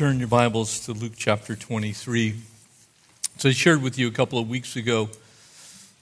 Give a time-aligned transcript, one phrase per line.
[0.00, 2.34] Turn your Bibles to Luke chapter 23.
[3.36, 5.10] So I shared with you a couple of weeks ago,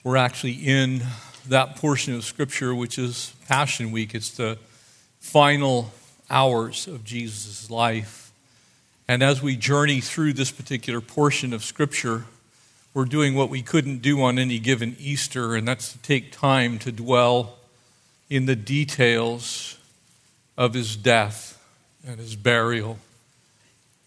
[0.05, 1.02] we're actually in
[1.48, 4.15] that portion of Scripture which is Passion Week.
[4.15, 4.56] It's the
[5.19, 5.91] final
[6.30, 8.30] hours of Jesus' life.
[9.09, 12.27] And as we journey through this particular portion of Scripture,
[12.95, 16.78] we're doing what we couldn't do on any given Easter, and that's to take time
[16.78, 17.56] to dwell
[18.30, 19.77] in the details
[20.56, 21.61] of his death
[22.06, 22.98] and his burial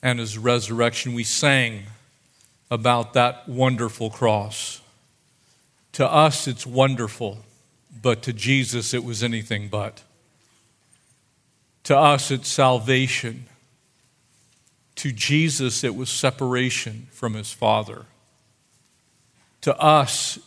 [0.02, 1.14] and his resurrection.
[1.14, 1.84] We sang
[2.70, 4.82] about that wonderful cross.
[5.94, 7.40] To us, it's wonderful,
[8.02, 10.04] but to Jesus, it was anything but.
[11.84, 13.46] To us, it's salvation.
[14.96, 18.06] To Jesus, it was separation from his Father.
[19.62, 20.40] To us,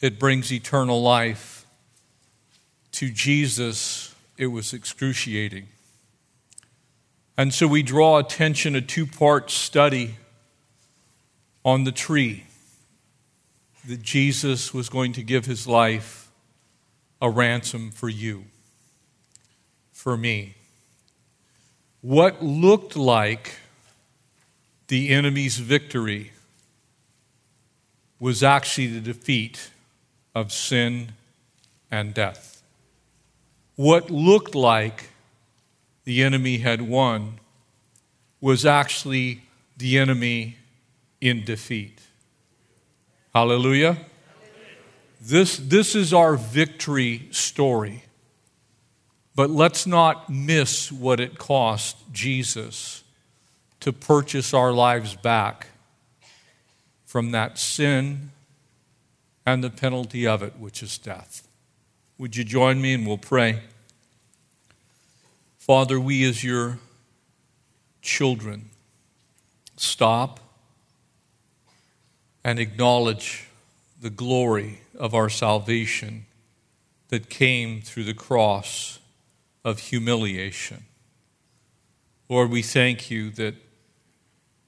[0.00, 1.66] it brings eternal life.
[2.92, 5.68] To Jesus, it was excruciating.
[7.42, 10.14] And so we draw attention a two part study
[11.64, 12.44] on the tree
[13.84, 16.30] that Jesus was going to give his life
[17.20, 18.44] a ransom for you,
[19.90, 20.54] for me.
[22.00, 23.56] What looked like
[24.86, 26.30] the enemy's victory
[28.20, 29.72] was actually the defeat
[30.32, 31.10] of sin
[31.90, 32.62] and death.
[33.74, 35.08] What looked like
[36.04, 37.38] the enemy had won
[38.40, 39.42] was actually
[39.76, 40.56] the enemy
[41.20, 42.00] in defeat.
[43.34, 43.96] Hallelujah.
[45.20, 48.04] This, this is our victory story.
[49.34, 53.04] But let's not miss what it cost Jesus
[53.80, 55.68] to purchase our lives back
[57.06, 58.30] from that sin
[59.46, 61.48] and the penalty of it, which is death.
[62.18, 63.60] Would you join me and we'll pray?
[65.62, 66.80] Father, we as your
[68.00, 68.70] children
[69.76, 70.40] stop
[72.42, 73.46] and acknowledge
[74.00, 76.26] the glory of our salvation
[77.10, 78.98] that came through the cross
[79.64, 80.82] of humiliation.
[82.28, 83.54] Lord, we thank you that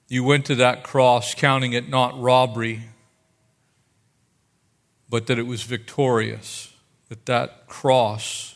[0.07, 2.83] you went to that cross counting it not robbery,
[5.09, 6.71] but that it was victorious,
[7.09, 8.54] that that cross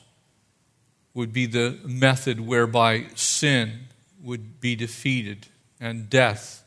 [1.19, 3.87] would be the method whereby sin
[4.23, 5.47] would be defeated
[5.77, 6.63] and death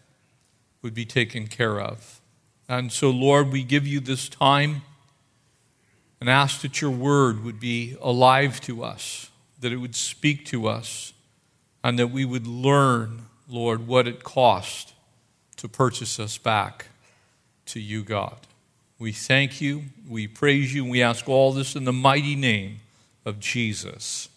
[0.83, 2.21] would be taken care of.
[2.69, 4.83] And so, Lord, we give you this time
[6.21, 10.69] and ask that your word would be alive to us, that it would speak to
[10.69, 11.15] us,
[11.83, 14.93] and that we would learn, Lord, what it cost
[15.57, 16.89] to purchase us back
[17.65, 18.37] to you, God.
[18.99, 22.81] We thank you, we praise you, and we ask all this in the mighty name
[23.25, 24.29] of Jesus.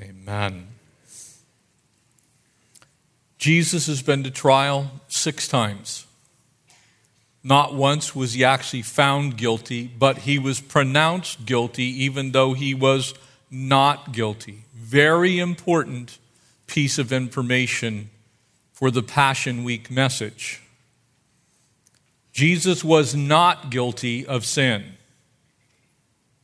[0.00, 0.68] Amen.
[3.38, 6.06] Jesus has been to trial six times.
[7.42, 12.74] Not once was he actually found guilty, but he was pronounced guilty even though he
[12.74, 13.14] was
[13.50, 14.64] not guilty.
[14.74, 16.18] Very important
[16.66, 18.10] piece of information
[18.72, 20.62] for the Passion Week message.
[22.32, 24.84] Jesus was not guilty of sin.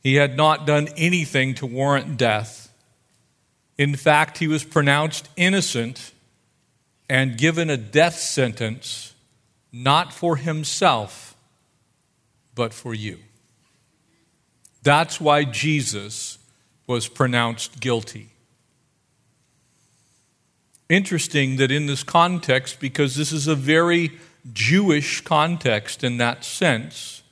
[0.01, 2.64] He had not done anything to warrant death.
[3.77, 6.11] In fact, he was pronounced innocent
[7.09, 9.13] and given a death sentence
[9.71, 11.35] not for himself,
[12.55, 13.19] but for you.
[14.81, 16.37] That's why Jesus
[16.87, 18.29] was pronounced guilty.
[20.87, 24.11] Interesting that in this context, because this is a very
[24.53, 27.23] Jewish context in that sense,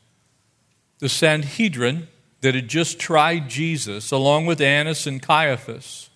[1.00, 2.08] the Sanhedrin
[2.42, 6.10] that had just tried Jesus, along with Annas and Caiaphas,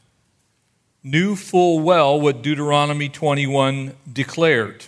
[1.10, 4.86] knew full well what Deuteronomy 21 declared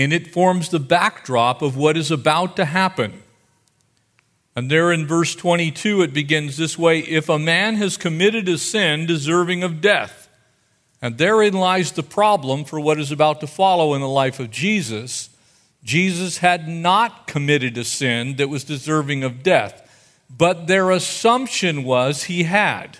[0.00, 3.22] and it forms the backdrop of what is about to happen.
[4.56, 8.56] And there in verse 22, it begins this way If a man has committed a
[8.56, 10.28] sin deserving of death,
[11.02, 14.50] and therein lies the problem for what is about to follow in the life of
[14.50, 15.28] Jesus.
[15.82, 19.86] Jesus had not committed a sin that was deserving of death,
[20.34, 22.98] but their assumption was he had.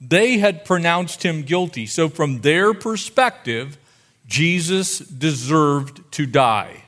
[0.00, 1.86] They had pronounced him guilty.
[1.86, 3.78] So, from their perspective,
[4.26, 6.84] Jesus deserved to die.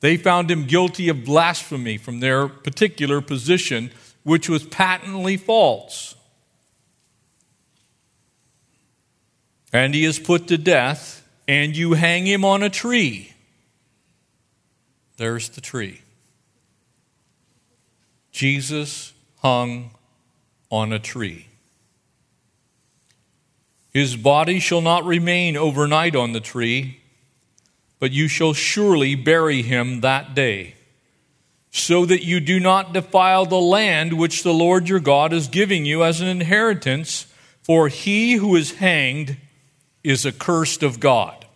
[0.00, 3.90] They found him guilty of blasphemy from their particular position,
[4.22, 6.14] which was patently false.
[9.72, 13.32] And he is put to death, and you hang him on a tree.
[15.16, 16.00] There's the tree.
[18.30, 19.90] Jesus hung
[20.74, 21.46] on a tree.
[23.92, 27.00] His body shall not remain overnight on the tree,
[28.00, 30.74] but you shall surely bury him that day,
[31.70, 35.86] so that you do not defile the land which the Lord your God is giving
[35.86, 37.26] you as an inheritance,
[37.62, 39.36] for he who is hanged
[40.02, 41.46] is accursed of God.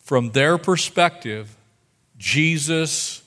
[0.00, 1.54] From their perspective,
[2.16, 3.22] Jesus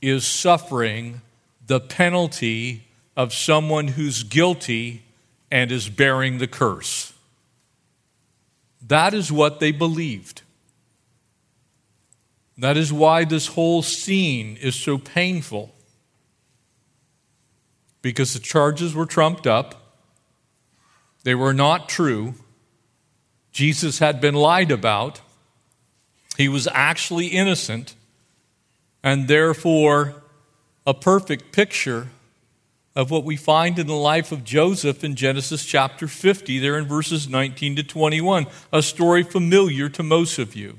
[0.00, 1.20] is suffering
[1.66, 2.84] the penalty
[3.16, 5.02] of someone who's guilty
[5.50, 7.12] and is bearing the curse.
[8.86, 10.42] That is what they believed.
[12.58, 15.74] That is why this whole scene is so painful.
[18.02, 19.96] Because the charges were trumped up,
[21.22, 22.34] they were not true.
[23.50, 25.20] Jesus had been lied about.
[26.36, 27.94] He was actually innocent,
[29.02, 30.23] and therefore
[30.86, 32.08] a perfect picture
[32.96, 36.86] of what we find in the life of Joseph in Genesis chapter 50, there in
[36.86, 40.78] verses 19 to 21, a story familiar to most of you.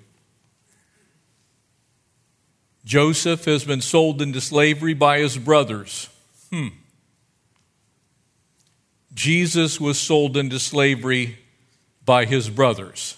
[2.86, 6.08] Joseph has been sold into slavery by his brothers.
[6.52, 6.68] Hmm.
[9.14, 11.40] Jesus was sold into slavery
[12.06, 13.18] by his brothers.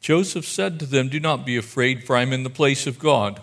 [0.00, 2.98] Joseph said to them, Do not be afraid, for I am in the place of
[2.98, 3.40] God.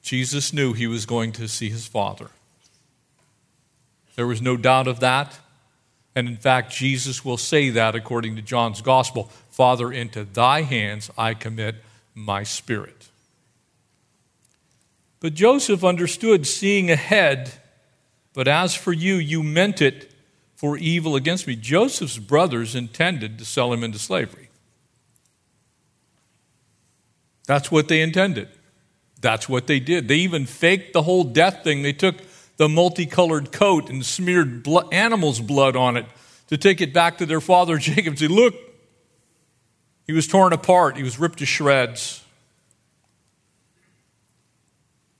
[0.00, 2.30] Jesus knew he was going to see his Father.
[4.14, 5.38] There was no doubt of that.
[6.14, 11.10] And in fact, Jesus will say that according to John's Gospel Father, into thy hands
[11.18, 11.76] I commit
[12.14, 13.08] my spirit.
[15.20, 17.52] But Joseph understood seeing ahead,
[18.32, 20.12] but as for you, you meant it
[20.54, 21.56] for evil against me.
[21.56, 24.47] Joseph's brothers intended to sell him into slavery.
[27.48, 28.48] That's what they intended.
[29.22, 30.06] That's what they did.
[30.06, 31.80] They even faked the whole death thing.
[31.82, 32.16] They took
[32.58, 36.04] the multicolored coat and smeared blood, animal's blood on it
[36.48, 38.54] to take it back to their father Jacob and say, Look,
[40.06, 42.22] he was torn apart, he was ripped to shreds.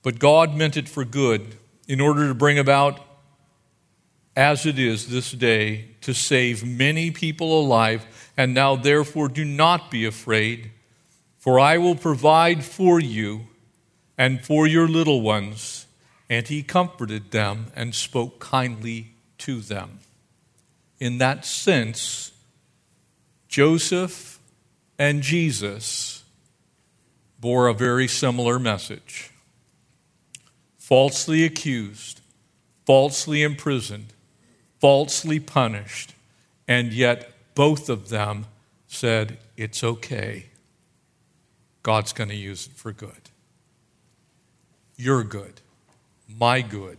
[0.02, 1.56] But God meant it for good
[1.88, 3.00] in order to bring about,
[4.36, 8.04] as it is this day, to save many people alive.
[8.36, 10.72] And now, therefore, do not be afraid,
[11.38, 13.46] for I will provide for you
[14.16, 15.86] and for your little ones.
[16.28, 20.00] And he comforted them and spoke kindly to them.
[20.98, 22.32] In that sense,
[23.48, 24.38] Joseph
[24.98, 26.24] and Jesus
[27.40, 29.30] bore a very similar message.
[30.76, 32.20] Falsely accused,
[32.84, 34.12] falsely imprisoned,
[34.80, 36.14] falsely punished,
[36.66, 38.46] and yet both of them
[38.86, 40.46] said, It's okay.
[41.82, 43.30] God's going to use it for good
[44.98, 45.60] your good,
[46.28, 46.98] my good,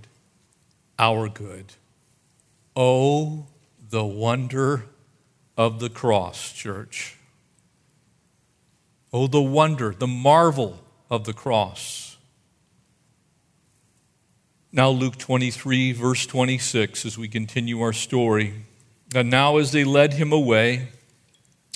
[0.98, 1.74] our good.
[2.76, 3.46] Oh,
[3.90, 4.86] the wonder
[5.58, 7.18] of the cross, church.
[9.12, 12.18] Oh, the wonder, the marvel of the cross.
[14.72, 18.66] Now, Luke 23, verse 26, as we continue our story.
[19.14, 20.90] And now, as they led him away,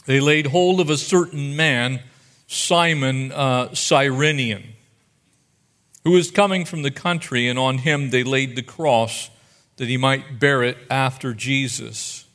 [0.06, 2.02] they laid hold of a certain man,
[2.48, 4.74] Simon uh, Cyrenian
[6.04, 9.30] who was coming from the country, and on him they laid the cross
[9.78, 12.26] that he might bear it after Jesus.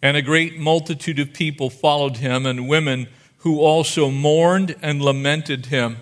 [0.00, 3.08] And a great multitude of people followed him, and women
[3.38, 5.96] who also mourned and lamented him.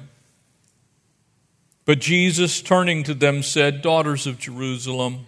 [1.87, 5.27] But Jesus, turning to them, said, Daughters of Jerusalem,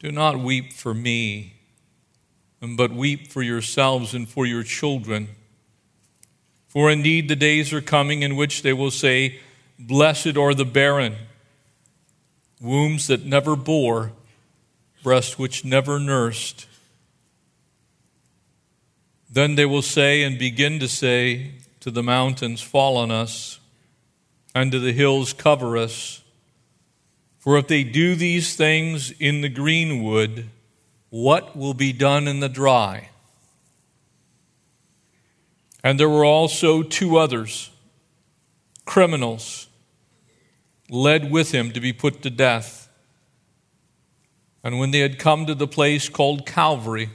[0.00, 1.54] do not weep for me,
[2.60, 5.28] but weep for yourselves and for your children.
[6.68, 9.40] For indeed the days are coming in which they will say,
[9.78, 11.14] Blessed are the barren,
[12.60, 14.12] wombs that never bore,
[15.02, 16.66] breasts which never nursed.
[19.30, 23.60] Then they will say and begin to say to the mountains, Fall on us,
[24.54, 26.22] and to the hills, Cover us.
[27.38, 30.48] For if they do these things in the greenwood,
[31.10, 33.10] what will be done in the dry?
[35.86, 37.70] And there were also two others,
[38.86, 39.68] criminals
[40.90, 42.88] led with him to be put to death.
[44.64, 47.10] And when they had come to the place called Calvary,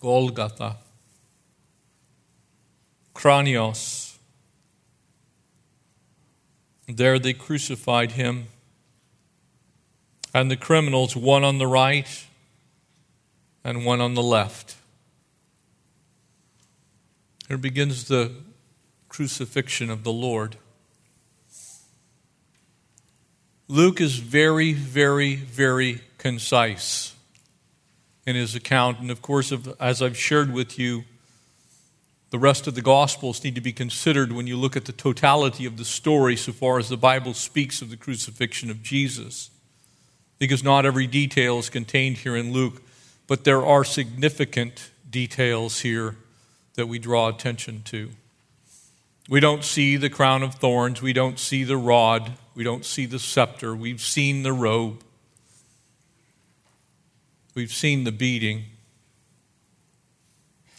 [0.00, 0.78] Golgotha,
[3.14, 4.16] Kranios,
[6.88, 8.46] there they crucified him,
[10.32, 12.24] and the criminals, one on the right
[13.62, 14.75] and one on the left.
[17.48, 18.32] Here begins the
[19.08, 20.56] crucifixion of the Lord.
[23.68, 27.14] Luke is very, very, very concise
[28.26, 28.98] in his account.
[28.98, 31.04] And of course, as I've shared with you,
[32.30, 35.66] the rest of the Gospels need to be considered when you look at the totality
[35.66, 39.50] of the story so far as the Bible speaks of the crucifixion of Jesus.
[40.40, 42.82] Because not every detail is contained here in Luke,
[43.28, 46.16] but there are significant details here
[46.76, 48.10] that we draw attention to.
[49.28, 51.02] We don't see the crown of thorns.
[51.02, 52.32] We don't see the rod.
[52.54, 53.74] We don't see the scepter.
[53.74, 55.02] We've seen the robe.
[57.54, 58.64] We've seen the beating.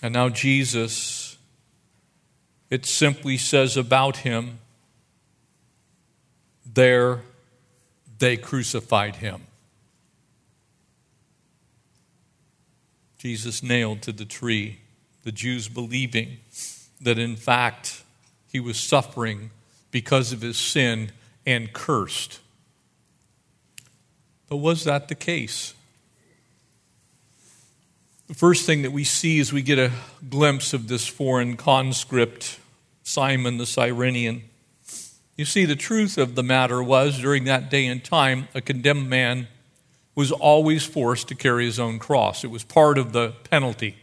[0.01, 1.37] And now Jesus,
[2.69, 4.59] it simply says about him,
[6.65, 7.21] there
[8.19, 9.41] they crucified him.
[13.17, 14.79] Jesus nailed to the tree,
[15.27, 16.37] the Jews believing
[17.01, 18.01] that in fact
[18.49, 19.49] he was suffering
[19.91, 21.11] because of his sin
[21.45, 22.39] and cursed.
[24.47, 25.73] But was that the case?
[28.27, 29.91] The first thing that we see is we get a
[30.29, 32.57] glimpse of this foreign conscript,
[33.03, 34.43] Simon the Cyrenian.
[35.35, 39.09] You see, the truth of the matter was during that day and time, a condemned
[39.09, 39.49] man
[40.15, 42.45] was always forced to carry his own cross.
[42.45, 43.97] It was part of the penalty.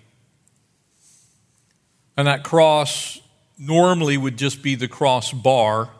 [2.16, 3.20] And that cross
[3.58, 5.90] normally would just be the crossbar.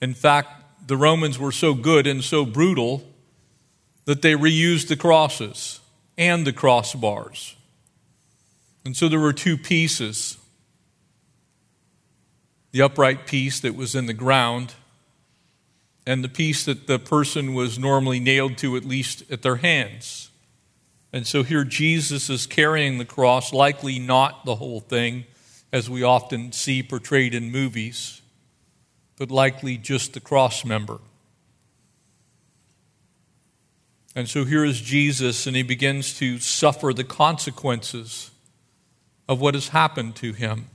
[0.00, 3.02] In fact, the Romans were so good and so brutal
[4.06, 5.80] that they reused the crosses
[6.16, 7.54] and the crossbars.
[8.84, 10.36] And so there were two pieces
[12.72, 14.74] the upright piece that was in the ground,
[16.06, 20.29] and the piece that the person was normally nailed to, at least at their hands.
[21.12, 25.24] And so here Jesus is carrying the cross, likely not the whole thing,
[25.72, 28.22] as we often see portrayed in movies,
[29.16, 31.00] but likely just the cross member.
[34.14, 38.30] And so here is Jesus, and he begins to suffer the consequences
[39.28, 40.66] of what has happened to him.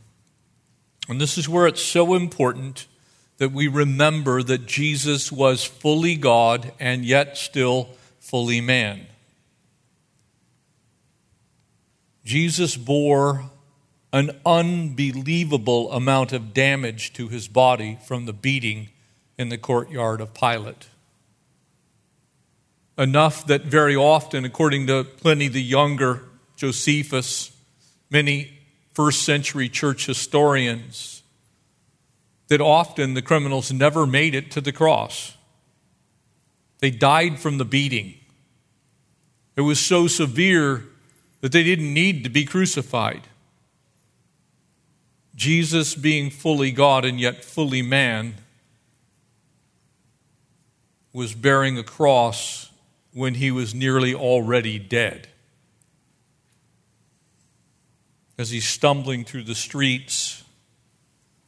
[1.10, 2.88] And this is where it's so important
[3.38, 7.89] that we remember that Jesus was fully God and yet still
[8.20, 9.08] fully man.
[12.25, 13.51] Jesus bore
[14.12, 18.89] an unbelievable amount of damage to his body from the beating
[19.38, 20.88] in the courtyard of Pilate.
[22.98, 26.24] Enough that very often, according to Pliny the Younger,
[26.55, 27.51] Josephus,
[28.10, 28.53] many
[28.94, 31.22] first century church historians,
[32.48, 35.36] that often the criminals never made it to the cross.
[36.79, 38.15] They died from the beating.
[39.55, 40.86] It was so severe
[41.42, 43.22] that they didn't need to be crucified.
[45.36, 48.36] Jesus, being fully God and yet fully man,
[51.12, 52.70] was bearing a cross
[53.13, 55.27] when he was nearly already dead.
[58.38, 60.44] As he's stumbling through the streets,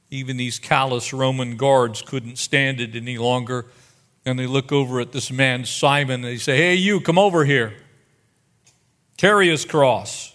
[0.09, 3.65] even these callous Roman guards couldn't stand it any longer.
[4.25, 7.43] And they look over at this man, Simon, and they say, Hey, you, come over
[7.43, 7.73] here.
[9.17, 10.33] Carry his cross.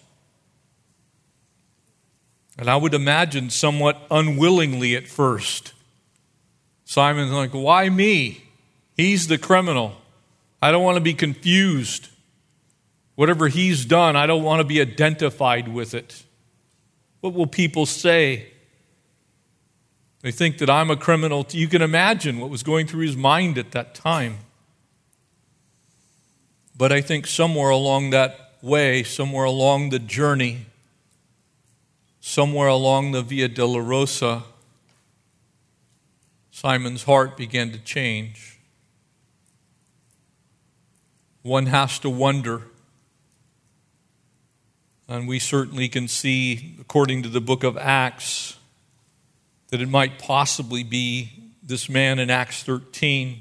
[2.59, 5.73] And I would imagine somewhat unwillingly at first.
[6.85, 8.45] Simon's like, Why me?
[8.97, 9.95] He's the criminal.
[10.61, 12.09] I don't want to be confused.
[13.15, 16.23] Whatever he's done, I don't want to be identified with it.
[17.21, 18.49] What will people say?
[20.23, 21.47] They think that I'm a criminal.
[21.51, 24.39] You can imagine what was going through his mind at that time.
[26.77, 30.67] But I think somewhere along that way, somewhere along the journey,
[32.21, 34.45] somewhere along the Via Dolorosa,
[36.53, 38.61] Simon's heart began to change.
[41.43, 42.63] One has to wonder,
[45.09, 48.57] and we certainly can see, according to the book of Acts,
[49.71, 51.33] that it might possibly be
[51.65, 53.41] this man in Acts 13,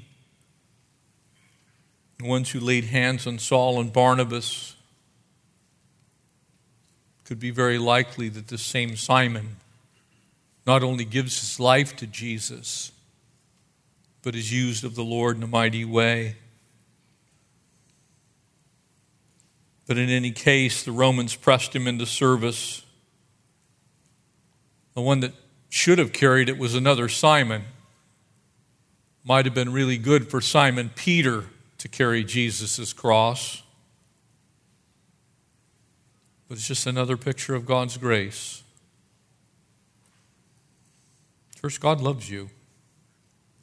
[2.18, 4.74] the ones who laid hands on Saul and Barnabas
[7.32, 9.56] could be very likely that the same Simon
[10.66, 12.92] not only gives his life to Jesus,
[14.20, 16.36] but is used of the Lord in a mighty way.
[19.86, 22.84] But in any case, the Romans pressed him into service.
[24.92, 25.32] The one that
[25.70, 27.62] should have carried it was another Simon.
[29.24, 31.46] Might have been really good for Simon Peter
[31.78, 33.61] to carry Jesus' cross.
[36.52, 38.62] But it's just another picture of God's grace.
[41.56, 42.50] First, God loves you.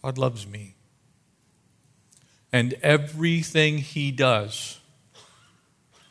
[0.02, 0.74] God loves me.
[2.52, 4.80] And everything He does,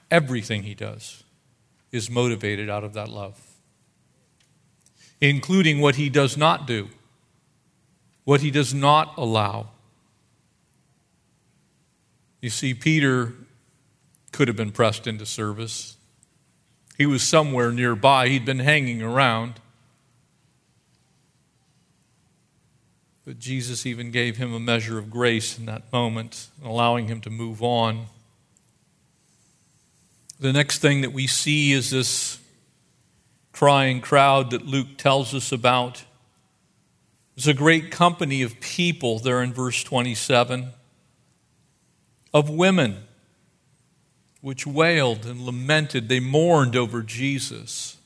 [0.08, 1.24] everything He does,
[1.90, 3.44] is motivated out of that love,
[5.20, 6.90] including what He does not do,
[8.22, 9.70] what He does not allow.
[12.40, 13.32] You see, Peter
[14.30, 15.96] could have been pressed into service.
[16.98, 19.60] He was somewhere nearby, he'd been hanging around.
[23.24, 27.30] But Jesus even gave him a measure of grace in that moment, allowing him to
[27.30, 28.06] move on.
[30.40, 32.38] The next thing that we see is this
[33.52, 36.04] crying crowd that Luke tells us about.
[37.36, 40.70] There's a great company of people there in verse 27
[42.32, 43.07] of women
[44.40, 46.08] which wailed and lamented.
[46.08, 47.96] They mourned over Jesus.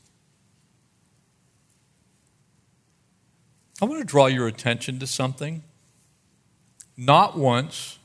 [3.81, 5.63] I want to draw your attention to something.
[6.97, 7.99] Not once,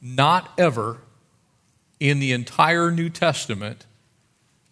[0.00, 0.98] not ever,
[2.00, 3.86] in the entire New Testament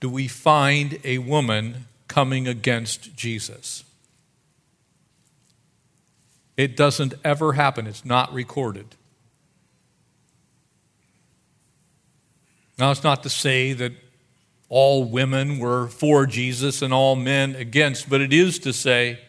[0.00, 3.84] do we find a woman coming against Jesus.
[6.56, 8.96] It doesn't ever happen, it's not recorded.
[12.78, 13.92] Now, it's not to say that
[14.68, 19.20] all women were for Jesus and all men against, but it is to say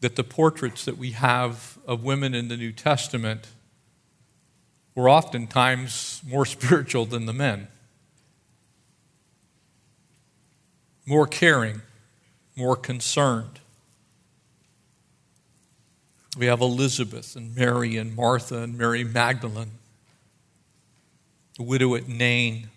[0.00, 3.48] that the portraits that we have of women in the New Testament
[4.94, 7.68] were oftentimes more spiritual than the men,
[11.04, 11.82] more caring,
[12.56, 13.60] more concerned.
[16.38, 19.72] We have Elizabeth and Mary and Martha and Mary Magdalene,
[21.56, 22.68] the widow at Nain,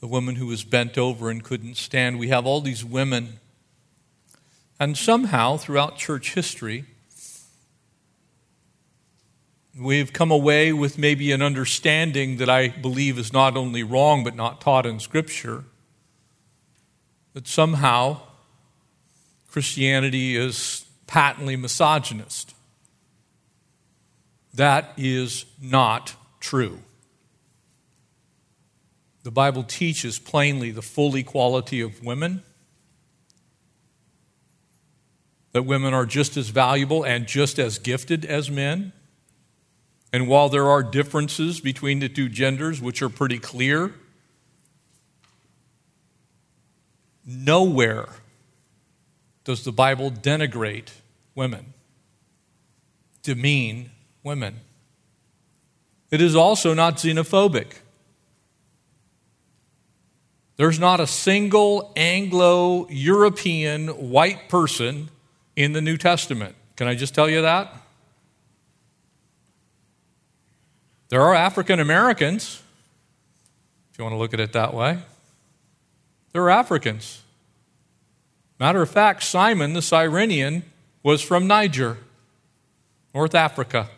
[0.00, 2.18] the woman who was bent over and couldn't stand.
[2.18, 3.38] We have all these women
[4.82, 6.86] and somehow, throughout church history,
[9.78, 14.34] we've come away with maybe an understanding that I believe is not only wrong but
[14.34, 15.62] not taught in Scripture
[17.32, 18.22] that somehow
[19.48, 22.52] Christianity is patently misogynist.
[24.52, 26.80] That is not true.
[29.22, 32.42] The Bible teaches plainly the full equality of women
[35.52, 38.92] that women are just as valuable and just as gifted as men.
[40.12, 43.94] And while there are differences between the two genders, which are pretty clear,
[47.24, 48.08] nowhere
[49.44, 50.90] does the Bible denigrate
[51.34, 51.74] women,
[53.22, 53.90] demean
[54.22, 54.60] women.
[56.12, 57.72] It is also not xenophobic.
[60.56, 65.08] There's not a single Anglo European white person
[65.56, 66.54] in the New Testament.
[66.76, 67.74] Can I just tell you that?
[71.08, 72.62] There are African Americans,
[73.90, 74.98] if you want to look at it that way.
[76.32, 77.22] There are Africans.
[78.60, 80.64] Matter of fact, Simon the Cyrenian
[81.02, 81.96] was from Niger,
[83.14, 83.88] North Africa.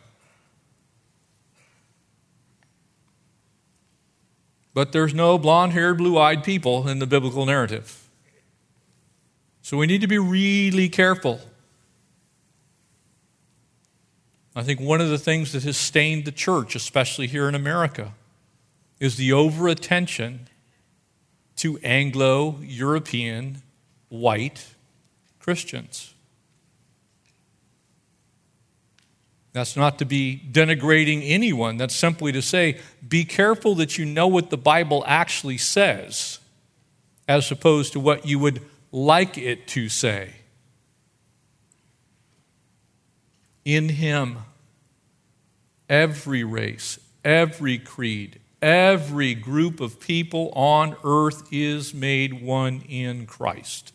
[4.75, 8.09] But there's no blonde haired, blue eyed people in the biblical narrative.
[9.63, 11.41] So we need to be really careful.
[14.57, 18.15] I think one of the things that has stained the church, especially here in America,
[19.01, 20.49] is the over attention
[21.57, 23.63] to Anglo European
[24.09, 24.75] white
[25.39, 26.14] Christians.
[29.55, 31.77] That's not to be denigrating anyone.
[31.77, 36.41] That's simply to say, be careful that you know what the Bible actually says,
[37.29, 40.35] as opposed to what you would like it to say.
[43.65, 44.39] In Him,
[45.89, 53.93] every race, every creed, every group of people on earth is made one in Christ.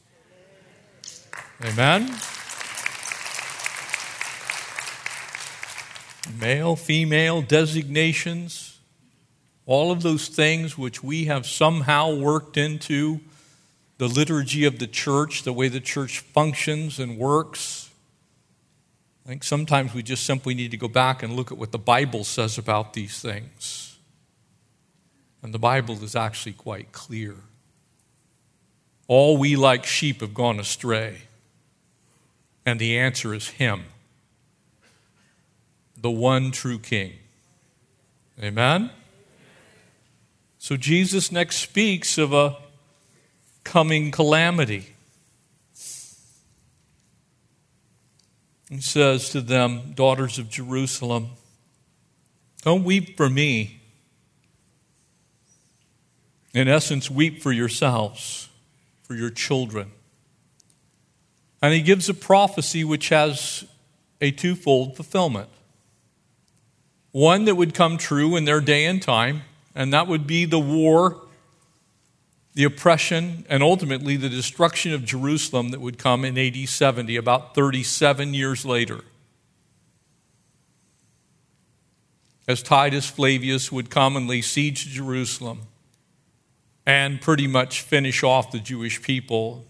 [1.66, 2.16] Amen?
[6.40, 8.80] Male, female designations,
[9.66, 13.20] all of those things which we have somehow worked into
[13.98, 17.90] the liturgy of the church, the way the church functions and works,
[19.30, 21.78] I think sometimes we just simply need to go back and look at what the
[21.78, 24.00] Bible says about these things.
[25.44, 27.36] And the Bible is actually quite clear.
[29.08, 31.18] All we like sheep have gone astray.
[32.66, 33.84] And the answer is Him,
[36.02, 37.14] the one true King.
[38.42, 38.90] Amen?
[40.58, 42.58] So Jesus next speaks of a
[43.64, 44.96] coming calamity.
[48.70, 51.30] He says to them, Daughters of Jerusalem,
[52.62, 53.82] don't weep for me.
[56.54, 58.50] In essence, weep for yourselves,
[59.04, 59.92] for your children.
[61.62, 63.66] And he gives a prophecy which has
[64.22, 65.50] a twofold fulfillment.
[67.12, 69.42] One that would come true in their day and time,
[69.74, 71.22] and that would be the war,
[72.54, 77.56] the oppression, and ultimately the destruction of Jerusalem that would come in AD 70, about
[77.56, 79.02] 37 years later.
[82.48, 85.62] As Titus Flavius would commonly siege Jerusalem
[86.86, 89.66] and pretty much finish off the Jewish people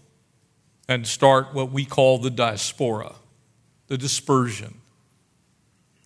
[0.88, 3.14] and start what we call the diaspora,
[3.88, 4.79] the dispersion.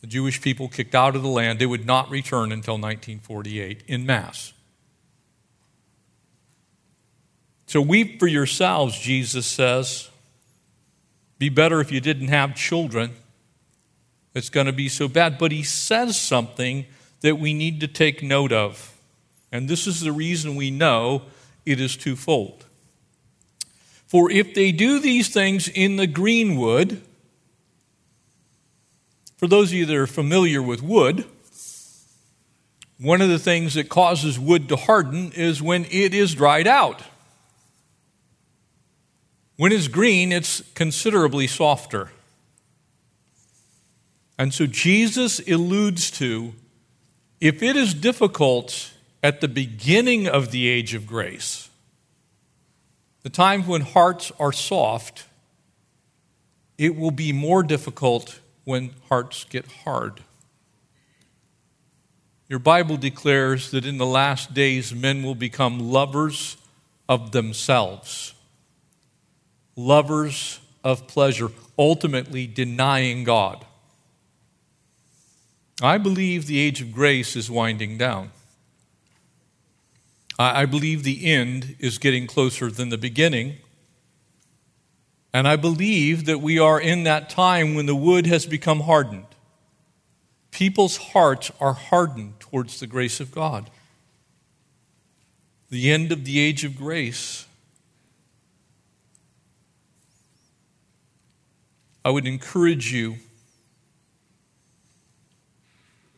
[0.04, 4.04] The Jewish people kicked out of the land, they would not return until 1948 in
[4.04, 4.52] mass.
[7.68, 10.10] So weep for yourselves, Jesus says.
[11.38, 13.12] Be better if you didn't have children.
[14.34, 15.38] It's going to be so bad.
[15.38, 16.84] But he says something
[17.22, 18.92] that we need to take note of.
[19.50, 21.22] And this is the reason we know
[21.64, 22.66] it is twofold.
[24.06, 27.00] For if they do these things in the greenwood,
[29.44, 31.26] for those of you that are familiar with wood,
[32.98, 37.02] one of the things that causes wood to harden is when it is dried out.
[39.58, 42.10] When it's green, it's considerably softer.
[44.38, 46.54] And so Jesus alludes to
[47.38, 51.68] if it is difficult at the beginning of the age of grace,
[53.22, 55.26] the time when hearts are soft,
[56.78, 60.22] it will be more difficult when hearts get hard.
[62.48, 66.56] Your Bible declares that in the last days men will become lovers
[67.08, 68.34] of themselves,
[69.76, 73.64] lovers of pleasure, ultimately denying God.
[75.82, 78.30] I believe the age of grace is winding down.
[80.38, 83.58] I believe the end is getting closer than the beginning.
[85.34, 89.26] And I believe that we are in that time when the wood has become hardened.
[90.52, 93.68] People's hearts are hardened towards the grace of God.
[95.70, 97.46] The end of the age of grace.
[102.04, 103.16] I would encourage you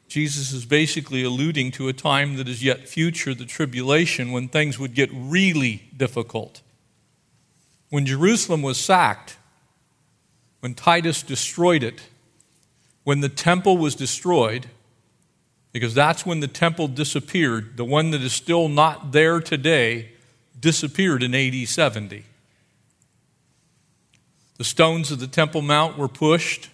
[0.08, 4.78] Jesus is basically alluding to a time that is yet future, the tribulation, when things
[4.78, 6.62] would get really difficult.
[7.90, 9.36] When Jerusalem was sacked,
[10.60, 12.02] when Titus destroyed it,
[13.04, 14.66] when the temple was destroyed,
[15.72, 20.10] because that's when the temple disappeared, the one that is still not there today
[20.58, 22.24] disappeared in AD 70.
[24.56, 26.70] The stones of the Temple Mount were pushed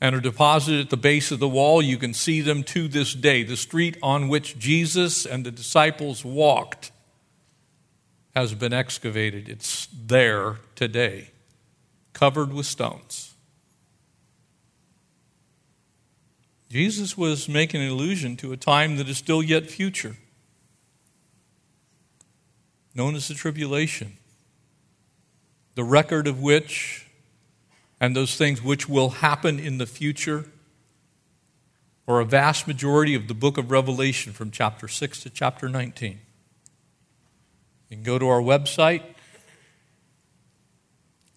[0.00, 1.82] and are deposited at the base of the wall.
[1.82, 3.42] You can see them to this day.
[3.42, 6.90] The street on which Jesus and the disciples walked
[8.36, 9.48] has been excavated.
[9.48, 11.30] It's there today,
[12.12, 13.32] covered with stones.
[16.70, 20.16] Jesus was making an allusion to a time that is still yet future,
[22.94, 24.18] known as the tribulation,
[25.74, 27.06] the record of which
[27.98, 30.44] and those things which will happen in the future,
[32.06, 36.20] or a vast majority of the book of Revelation from chapter 6 to chapter 19.
[37.88, 39.02] You can go to our website,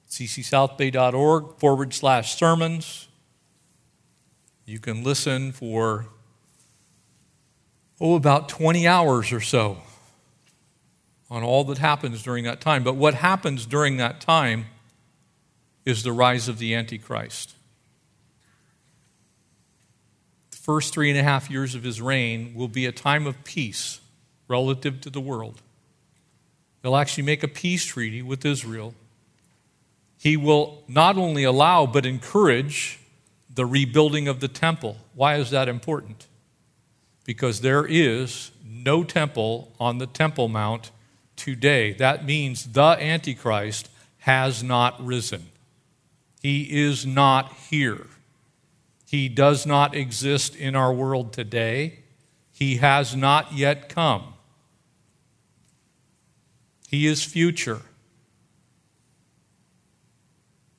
[0.10, 3.08] ccsouthbay.org forward slash sermons.
[4.66, 6.08] You can listen for,
[8.02, 9.78] oh, about 20 hours or so
[11.30, 12.84] on all that happens during that time.
[12.84, 14.66] But what happens during that time
[15.86, 17.54] is the rise of the Antichrist.
[20.52, 23.44] The first three and a half years of his reign will be a time of
[23.44, 24.00] peace
[24.48, 25.62] relative to the world.
[26.82, 28.94] He'll actually make a peace treaty with Israel.
[30.18, 33.00] He will not only allow but encourage
[33.54, 34.98] the rebuilding of the temple.
[35.14, 36.28] Why is that important?
[37.26, 40.92] Because there is no temple on the Temple Mount
[41.36, 41.94] today.
[41.94, 43.90] That means the Antichrist
[44.20, 45.48] has not risen.
[46.42, 48.08] He is not here.
[49.06, 52.00] He does not exist in our world today.
[52.52, 54.34] He has not yet come.
[56.90, 57.82] He is future.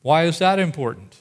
[0.02, 1.20] Why is that important?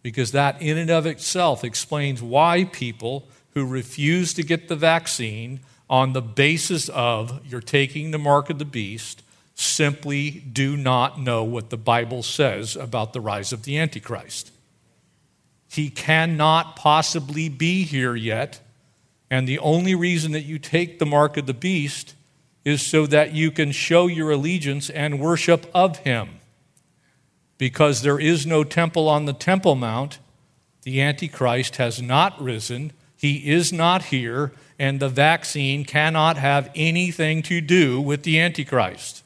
[0.00, 5.58] Because that, in and of itself, explains why people who refuse to get the vaccine
[5.90, 9.24] on the basis of you're taking the mark of the beast
[9.56, 14.52] simply do not know what the Bible says about the rise of the Antichrist.
[15.68, 18.60] He cannot possibly be here yet,
[19.28, 22.14] and the only reason that you take the mark of the beast
[22.64, 26.40] is so that you can show your allegiance and worship of him.
[27.58, 30.18] Because there is no temple on the Temple Mount,
[30.82, 37.42] the Antichrist has not risen, he is not here, and the vaccine cannot have anything
[37.42, 39.22] to do with the Antichrist.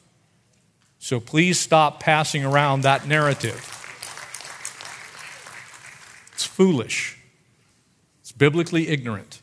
[0.99, 3.75] So please stop passing around that narrative.
[6.33, 7.17] It's foolish,
[8.21, 9.41] it's biblically ignorant.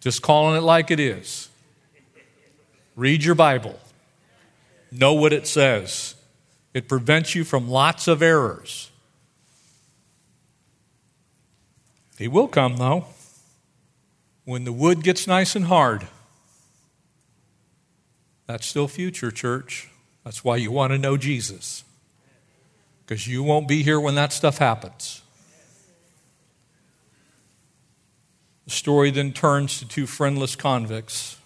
[0.00, 1.45] Just calling it like it is.
[2.96, 3.78] Read your Bible,
[4.90, 6.14] know what it says.
[6.72, 8.90] It prevents you from lots of errors.
[12.18, 13.04] He will come, though,
[14.46, 16.08] when the wood gets nice and hard.
[18.46, 19.90] That's still future, church.
[20.24, 21.84] That's why you want to know Jesus.
[23.04, 25.20] Because you won't be here when that stuff happens.
[28.64, 31.38] The story then turns to two friendless convicts.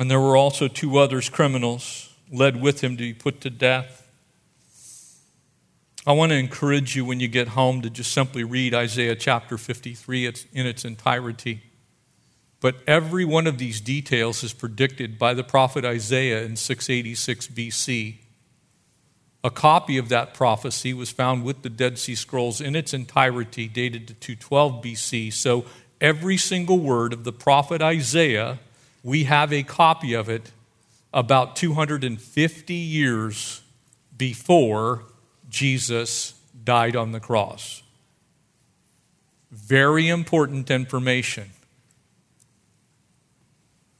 [0.00, 4.08] And there were also two others, criminals led with him to be put to death.
[6.06, 9.58] I want to encourage you when you get home to just simply read Isaiah chapter
[9.58, 11.64] 53 in its entirety.
[12.60, 18.14] But every one of these details is predicted by the prophet Isaiah in 686 BC.
[19.44, 23.68] A copy of that prophecy was found with the Dead Sea Scrolls in its entirety,
[23.68, 25.30] dated to 212 BC.
[25.30, 25.66] So
[26.00, 28.60] every single word of the prophet Isaiah,
[29.02, 30.52] we have a copy of it
[31.12, 33.62] about 250 years
[34.16, 35.04] before
[35.48, 37.82] Jesus died on the cross.
[39.50, 41.50] Very important information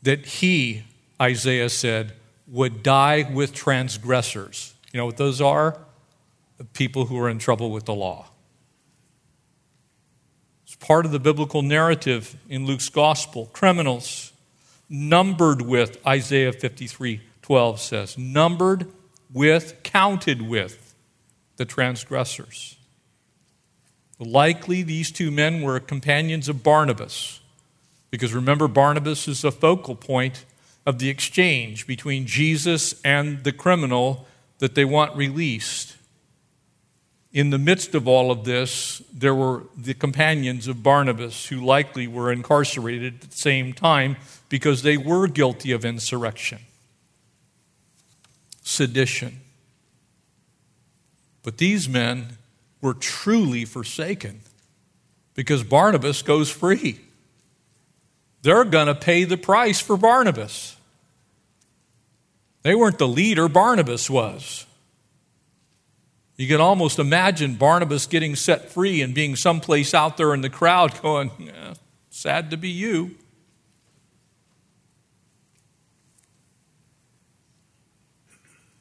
[0.03, 0.85] that he,
[1.21, 2.13] Isaiah said,
[2.47, 4.75] would die with transgressors.
[4.93, 5.79] You know what those are?
[6.59, 8.27] The people who are in trouble with the law.
[10.65, 13.47] It's part of the biblical narrative in Luke's gospel.
[13.53, 14.30] Criminals
[14.91, 18.87] numbered with, Isaiah 53 12 says, numbered
[19.33, 20.95] with, counted with
[21.57, 22.77] the transgressors.
[24.19, 27.41] Likely these two men were companions of Barabbas,
[28.11, 30.45] because remember, Barabbas is the focal point
[30.85, 34.27] of the exchange between Jesus and the criminal
[34.59, 35.97] that they want released
[37.33, 42.09] in the midst of all of this, there were the companions of Barabbas who likely
[42.09, 44.17] were incarcerated at the same time
[44.49, 46.59] because they were guilty of insurrection,
[48.63, 49.41] sedition.
[51.43, 52.39] But these men
[52.81, 54.41] were truly forsaken
[55.35, 57.01] because Barabbas goes free.
[58.43, 60.77] They're going to pay the price for Barabbas.
[62.63, 64.67] They weren't the leader, Barabbas was.
[66.41, 70.49] You can almost imagine Barabbas getting set free and being someplace out there in the
[70.49, 71.31] crowd going,
[72.09, 73.15] sad to be you.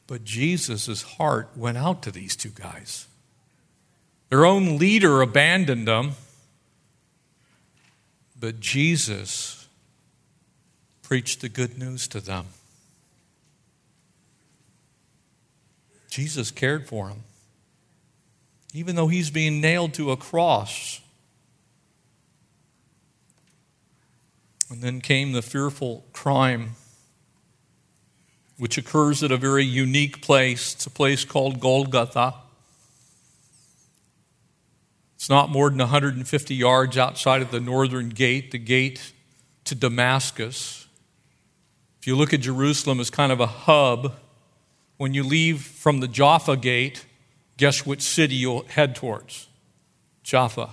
[0.07, 3.07] But Jesus' heart went out to these two guys.
[4.29, 6.13] Their own leader abandoned them,
[8.39, 9.67] but Jesus
[11.01, 12.45] preached the good news to them.
[16.09, 17.23] Jesus cared for them
[18.73, 21.01] even though he's being nailed to a cross.
[24.69, 26.71] And then came the fearful crime,
[28.57, 30.75] which occurs at a very unique place.
[30.75, 32.35] It's a place called Golgotha.
[35.15, 39.11] It's not more than 150 yards outside of the northern gate, the gate
[39.65, 40.87] to Damascus.
[41.99, 44.13] If you look at Jerusalem as kind of a hub,
[44.97, 47.05] when you leave from the Jaffa gate,
[47.59, 49.47] guess which city you'll head towards?
[50.23, 50.69] Jaffa.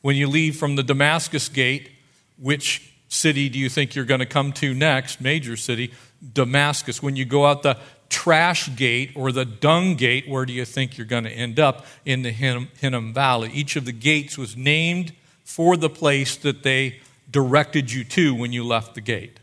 [0.00, 1.90] When you leave from the Damascus gate,
[2.38, 5.20] which city do you think you're going to come to next?
[5.20, 5.92] Major city,
[6.32, 7.02] Damascus.
[7.02, 10.96] When you go out the trash gate or the dung gate, where do you think
[10.96, 11.84] you're going to end up?
[12.04, 13.50] In the Hinnom, Valley.
[13.52, 15.12] Each of the gates was named
[15.44, 19.40] for the place that they directed you to when you left the gate.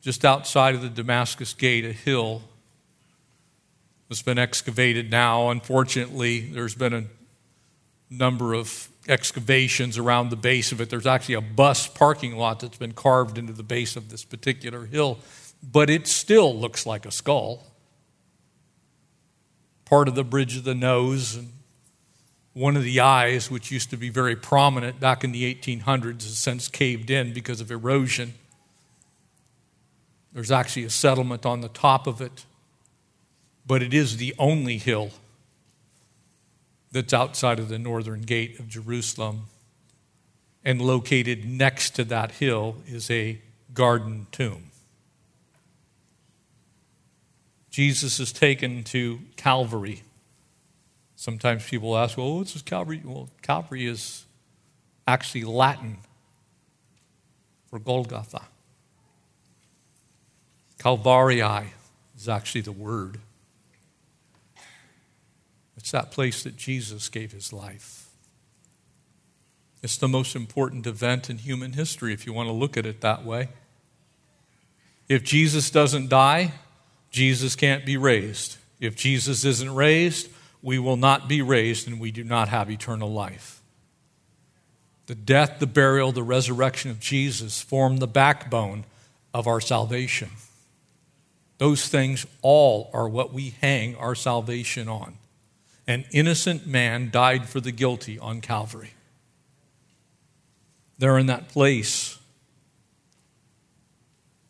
[0.00, 2.42] Just outside of the Damascus gate, a hill
[4.12, 5.48] It's been excavated now.
[5.48, 7.04] Unfortunately, there's been a
[8.10, 10.90] number of excavations around the base of it.
[10.90, 14.84] There's actually a bus parking lot that's been carved into the base of this particular
[14.84, 15.18] hill,
[15.62, 17.66] but it still looks like a skull.
[19.86, 21.50] Part of the bridge of the nose and
[22.52, 26.36] one of the eyes, which used to be very prominent back in the 1800s, has
[26.36, 28.34] since caved in because of erosion.
[30.34, 32.44] There's actually a settlement on the top of it,
[33.66, 35.10] but it is the only hill
[36.90, 39.46] that's outside of the northern gate of Jerusalem.
[40.64, 43.40] And located next to that hill is a
[43.74, 44.70] garden tomb.
[47.70, 50.02] Jesus is taken to Calvary.
[51.16, 53.00] Sometimes people ask, well, what's this Calvary?
[53.02, 54.24] Well, Calvary is
[55.08, 55.98] actually Latin
[57.68, 58.42] for Golgotha.
[60.78, 61.66] Calvarii
[62.16, 63.18] is actually the word.
[65.82, 68.08] It's that place that Jesus gave his life.
[69.82, 73.00] It's the most important event in human history, if you want to look at it
[73.00, 73.48] that way.
[75.08, 76.52] If Jesus doesn't die,
[77.10, 78.58] Jesus can't be raised.
[78.78, 80.28] If Jesus isn't raised,
[80.62, 83.60] we will not be raised and we do not have eternal life.
[85.06, 88.84] The death, the burial, the resurrection of Jesus form the backbone
[89.34, 90.30] of our salvation.
[91.58, 95.18] Those things all are what we hang our salvation on.
[95.86, 98.94] An innocent man died for the guilty on Calvary.
[100.98, 102.18] There in that place,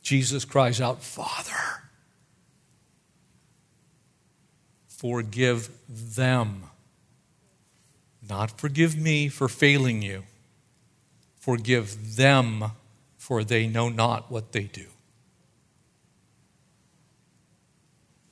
[0.02, 1.82] Jesus cries out, Father,
[4.88, 6.64] forgive them.
[8.28, 10.24] Not forgive me for failing you.
[11.40, 12.72] Forgive them,
[13.16, 14.86] for they know not what they do.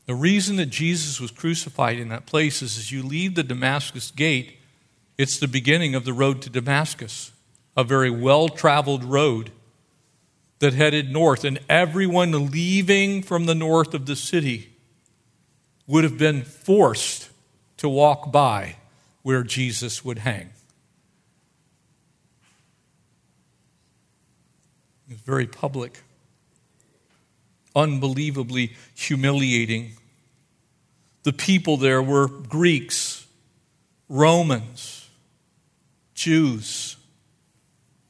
[0.06, 4.10] The reason that Jesus was crucified in that place is as you leave the Damascus
[4.10, 4.58] gate,
[5.16, 7.32] it's the beginning of the road to Damascus,
[7.76, 9.50] a very well traveled road
[10.60, 11.44] that headed north.
[11.44, 14.70] And everyone leaving from the north of the city
[15.86, 17.28] would have been forced
[17.78, 18.76] to walk by
[19.22, 20.50] where Jesus would hang.
[25.08, 26.02] It was very public,
[27.74, 29.92] unbelievably humiliating
[31.22, 33.26] the people there were Greeks,
[34.09, 35.09] Romans,
[36.14, 36.96] Jews,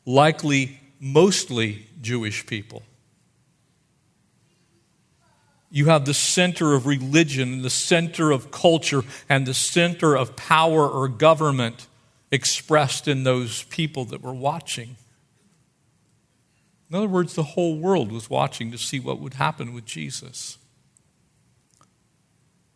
[0.07, 2.83] likely mostly Jewish people.
[5.73, 10.89] You have the center of religion, the center of culture, and the center of power
[10.89, 11.87] or government
[12.33, 14.97] expressed in those people that were watching.
[16.91, 20.59] In other words, the whole world was watching to see what would happen with Jesus.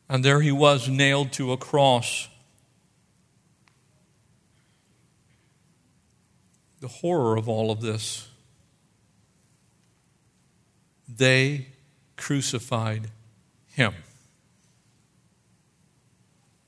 [0.08, 2.28] And there he was nailed to a cross.
[6.80, 8.28] The horror of all of this.
[11.08, 11.66] They
[12.16, 13.08] crucified
[13.72, 13.94] him.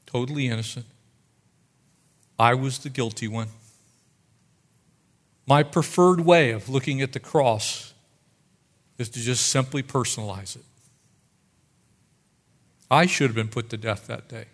[0.06, 0.86] Totally innocent.
[2.38, 3.48] I was the guilty one.
[5.46, 7.94] My preferred way of looking at the cross
[8.98, 10.64] is to just simply personalize it.
[12.90, 14.46] I should have been put to death that day.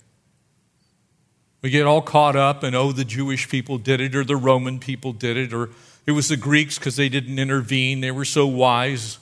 [1.62, 4.81] We get all caught up and, oh, the Jewish people did it, or the Roman
[4.81, 5.70] people did it, or
[6.07, 8.00] it was the Greeks because they didn't intervene.
[8.00, 9.18] They were so wise.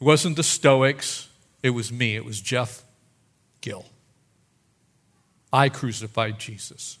[0.00, 1.28] It wasn't the Stoics,
[1.62, 2.16] it was me.
[2.16, 2.82] It was Jeff
[3.60, 3.84] Gill.
[5.52, 6.98] I crucified Jesus.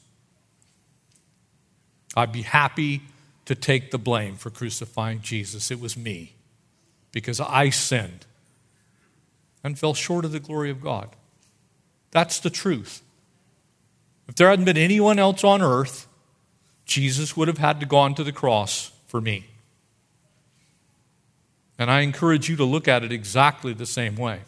[2.14, 3.02] I'd be happy
[3.46, 5.70] to take the blame for crucifying Jesus.
[5.70, 6.34] It was me
[7.12, 8.26] because I sinned
[9.64, 11.08] and fell short of the glory of God.
[12.10, 13.02] That's the truth.
[14.28, 16.06] If there hadn't been anyone else on earth,
[16.84, 19.46] Jesus would have had to gone to the cross for me.
[21.78, 24.40] And I encourage you to look at it exactly the same way.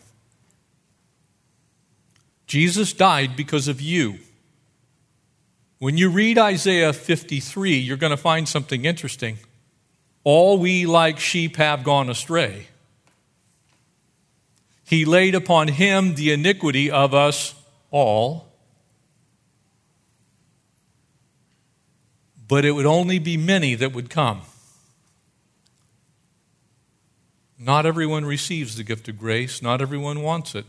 [2.46, 4.18] Jesus died because of you.
[5.78, 9.38] When you read Isaiah 53, you're going to find something interesting.
[10.24, 12.66] All we like sheep have gone astray.
[14.84, 17.54] He laid upon him the iniquity of us
[17.90, 18.48] all,
[22.48, 24.40] but it would only be many that would come.
[27.58, 30.64] Not everyone receives the gift of grace, not everyone wants it.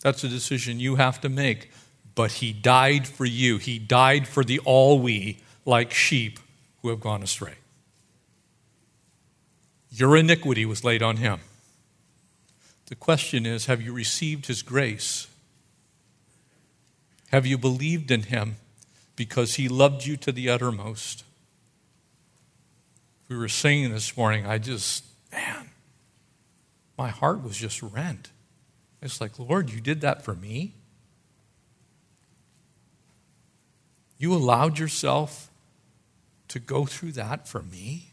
[0.00, 1.70] That's a decision you have to make.
[2.14, 3.58] But he died for you.
[3.58, 6.38] He died for the all we, like sheep
[6.80, 7.54] who have gone astray.
[9.90, 11.40] Your iniquity was laid on him.
[12.86, 15.28] The question is have you received his grace?
[17.30, 18.56] Have you believed in him
[19.16, 21.24] because he loved you to the uttermost?
[23.28, 25.70] We were singing this morning, I just, man,
[26.98, 28.30] my heart was just rent.
[29.00, 30.74] It's like, Lord, you did that for me?
[34.22, 35.50] You allowed yourself
[36.46, 38.12] to go through that for me?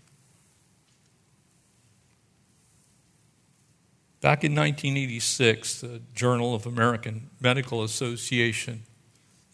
[4.20, 8.86] Back in 1986, the Journal of American Medical Association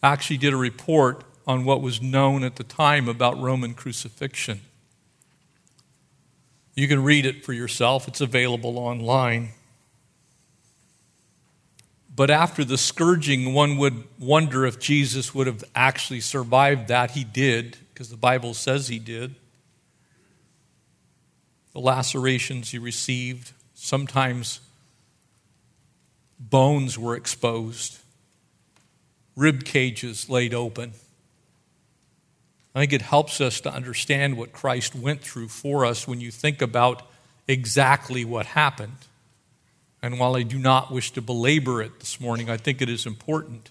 [0.02, 4.62] actually did a report on what was known at the time about Roman crucifixion.
[6.74, 9.50] You can read it for yourself, it's available online.
[12.16, 17.10] But after the scourging, one would wonder if Jesus would have actually survived that.
[17.10, 19.34] He did, because the Bible says he did.
[21.74, 24.60] The lacerations he received, sometimes
[26.40, 27.98] bones were exposed,
[29.36, 30.92] rib cages laid open.
[32.74, 36.30] I think it helps us to understand what Christ went through for us when you
[36.30, 37.02] think about
[37.46, 38.96] exactly what happened.
[40.02, 43.06] And while I do not wish to belabor it this morning, I think it is
[43.06, 43.70] important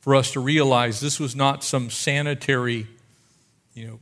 [0.00, 2.86] for us to realize this was not some sanitary,
[3.72, 4.00] you know,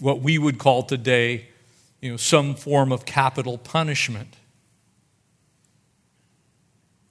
[0.00, 1.46] what we would call today,
[2.00, 4.36] you know, some form of capital punishment.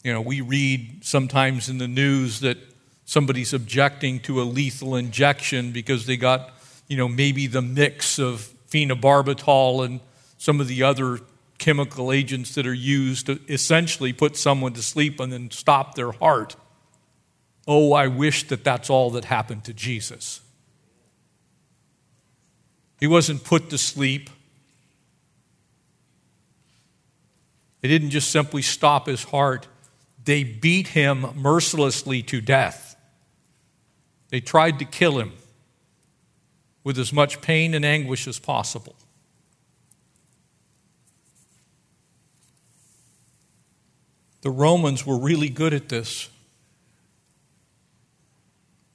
[0.04, 2.58] You know, we read sometimes in the news that
[3.06, 6.52] somebody's objecting to a lethal injection because they got,
[6.88, 10.00] you know, maybe the mix of phenobarbital and
[10.38, 11.20] some of the other
[11.62, 16.12] chemical agents that are used to essentially put someone to sleep and then stop their
[16.12, 16.58] heart.
[17.68, 20.42] Oh, I wish that that's all that happened to Jesus.
[23.00, 24.30] He wasn't put to sleep.
[27.82, 29.68] They didn't just simply stop his heart,
[30.24, 32.96] they beat him mercilessly to death.
[34.30, 35.34] They tried to kill him
[36.84, 38.96] with as much pain and anguish as possible.
[44.42, 46.30] The Romans were really good at this.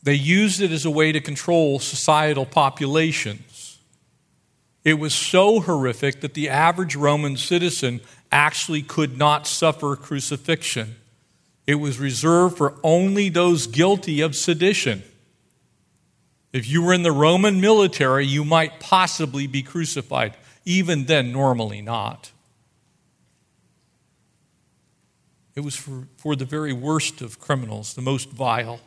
[0.02, 3.78] They used it as a way to control societal populations.
[4.84, 10.94] It was so horrific that the average Roman citizen actually could not suffer crucifixion.
[11.66, 15.02] It was reserved for only those guilty of sedition.
[16.52, 20.36] If you were in the Roman military, you might possibly be crucified.
[20.64, 22.30] Even then, normally not.
[25.56, 28.78] It was for, for the very worst of criminals, the most vile.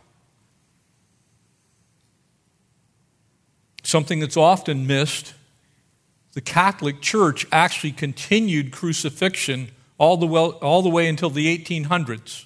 [3.83, 5.33] Something that's often missed
[6.33, 12.45] the Catholic Church actually continued crucifixion all the, way, all the way until the 1800s.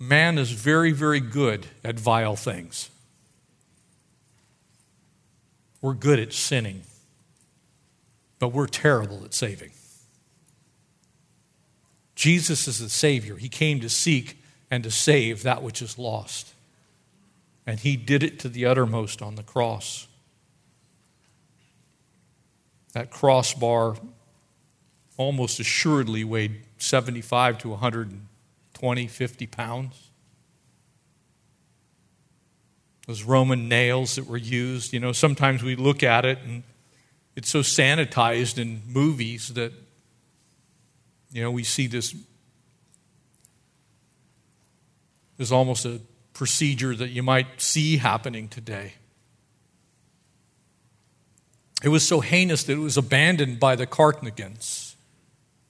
[0.00, 2.90] Man is very, very good at vile things.
[5.80, 6.82] We're good at sinning
[8.42, 9.70] but we're terrible at saving.
[12.16, 13.36] Jesus is the Savior.
[13.36, 14.36] He came to seek
[14.68, 16.52] and to save that which is lost.
[17.68, 20.08] And He did it to the uttermost on the cross.
[22.94, 23.94] That crossbar
[25.16, 30.10] almost assuredly weighed 75 to 120, 50 pounds.
[33.06, 36.64] Those Roman nails that were used, you know, sometimes we look at it and
[37.34, 39.72] it's so sanitized in movies that,
[41.32, 42.14] you know, we see this.
[45.36, 46.00] There's almost a
[46.34, 48.94] procedure that you might see happening today.
[51.82, 54.94] It was so heinous that it was abandoned by the Carthaginians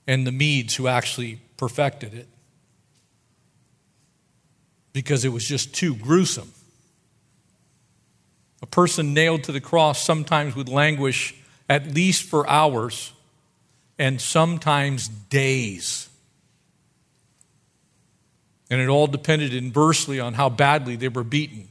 [0.05, 2.27] and the Medes who actually perfected it
[4.91, 6.51] because it was just too gruesome.
[8.61, 11.35] A person nailed to the cross sometimes would languish
[11.69, 13.13] at least for hours
[13.97, 16.09] and sometimes days.
[18.69, 21.67] And it all depended inversely on how badly they were beaten.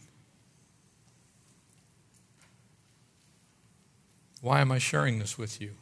[4.40, 5.72] Why am I sharing this with you?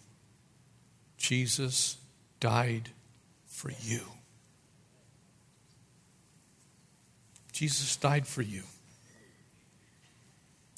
[1.17, 1.97] Jesus
[2.41, 2.91] died
[3.47, 4.01] for you.
[7.53, 8.63] Jesus died for you.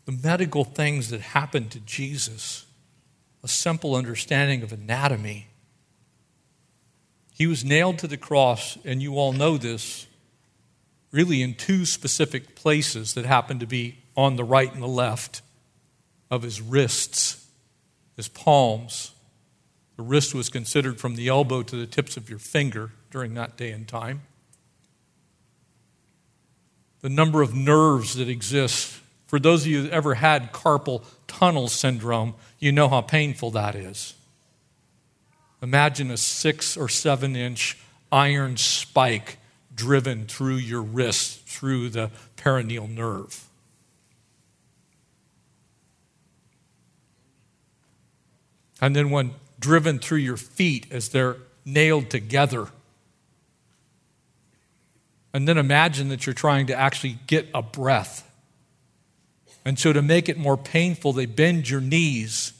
[0.04, 2.66] The medical things that happened to Jesus
[3.42, 5.48] a simple understanding of anatomy.
[7.32, 10.06] He was nailed to the cross, and you all know this,
[11.10, 15.42] really in two specific places that happened to be on the right and the left
[16.30, 17.46] of his wrists.
[18.16, 19.12] his palms.
[19.96, 23.56] The wrist was considered from the elbow to the tips of your finger during that
[23.56, 24.22] day and time.
[27.00, 29.00] The number of nerves that exist.
[29.26, 31.04] For those of you that ever had carpal
[31.38, 34.14] tunnel syndrome, you know how painful that is.
[35.62, 37.78] Imagine a six or seven inch
[38.10, 39.38] iron spike
[39.74, 43.46] driven through your wrist, through the perineal nerve.
[48.80, 52.66] And then when driven through your feet as they're nailed together.
[55.32, 58.28] And then imagine that you're trying to actually get a breath.
[59.64, 62.52] And so, to make it more painful, they bend your knees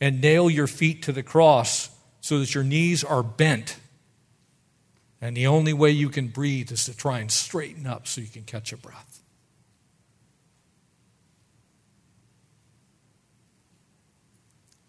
[0.00, 3.76] and nail your feet to the cross so that your knees are bent.
[5.20, 8.28] And the only way you can breathe is to try and straighten up so you
[8.28, 9.20] can catch a breath.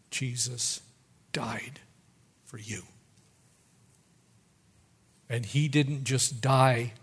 [0.09, 0.81] Jesus
[1.31, 1.79] died
[2.45, 2.83] for you.
[5.29, 6.93] And he didn't just die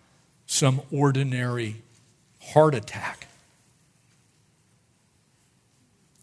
[0.46, 1.82] some ordinary
[2.40, 3.26] heart attack.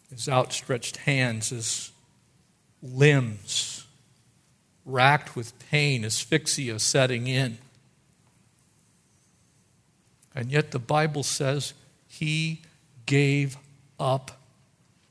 [0.09, 1.91] His outstretched hands, his
[2.81, 3.85] limbs
[4.85, 7.57] racked with pain, asphyxia setting in.
[10.33, 11.73] And yet the Bible says
[12.07, 12.61] he
[13.05, 13.57] gave
[13.99, 14.39] up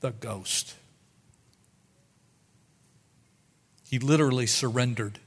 [0.01, 0.74] the ghost.
[3.88, 5.18] He literally surrendered.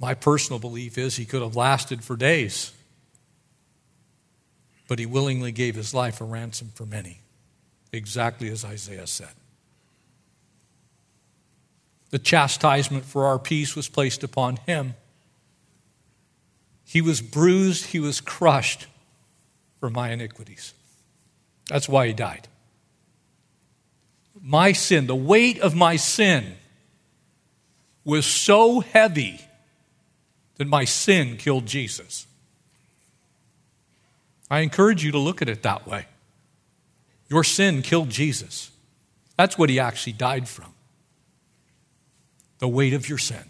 [0.00, 2.72] My personal belief is he could have lasted for days,
[4.88, 7.20] but he willingly gave his life a ransom for many,
[7.92, 9.28] exactly as Isaiah said.
[12.10, 14.94] The chastisement for our peace was placed upon him.
[16.84, 18.88] He was bruised, he was crushed
[19.78, 20.74] for my iniquities.
[21.68, 22.48] That's why he died
[24.42, 26.56] my sin, the weight of my sin,
[28.04, 29.40] was so heavy
[30.56, 32.26] that my sin killed Jesus.
[34.50, 36.06] I encourage you to look at it that way.
[37.28, 38.70] Your sin killed Jesus.
[39.36, 40.72] That's what he actually died from
[42.58, 43.44] the weight of your sin.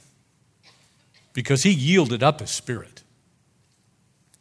[1.32, 3.02] Because he yielded up his spirit.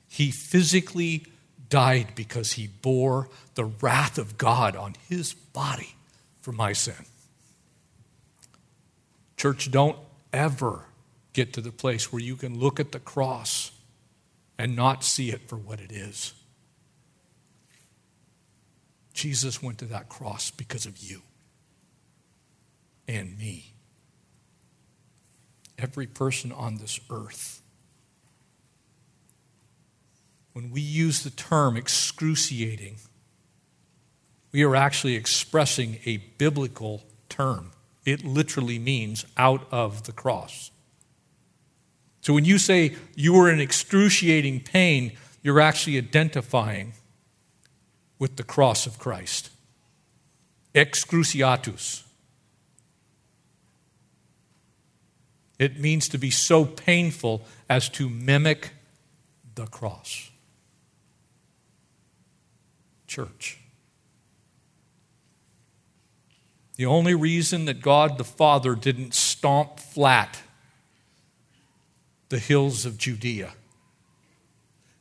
[0.09, 1.25] He physically
[1.69, 5.95] died because he bore the wrath of God on his body
[6.41, 7.05] for my sin.
[9.35, 9.97] Church, don't
[10.33, 10.85] ever
[11.33, 13.71] get to the place where you can look at the cross
[14.57, 16.33] and not see it for what it is.
[19.17, 21.23] Jesus went to that cross because of you
[23.07, 23.73] and me.
[25.79, 27.63] Every person on this earth.
[30.53, 32.97] When we use the term excruciating,
[34.51, 37.71] we are actually expressing a biblical term.
[38.05, 40.69] It literally means out of the cross.
[42.21, 46.93] So when you say you were in excruciating pain, you're actually identifying
[48.19, 49.49] with the cross of Christ.
[50.73, 52.03] Excruciatus.
[55.59, 58.71] It means to be so painful as to mimic
[59.55, 60.29] the cross.
[63.07, 63.57] Church.
[66.75, 70.41] The only reason that God the Father didn't stomp flat
[72.29, 73.53] the hills of Judea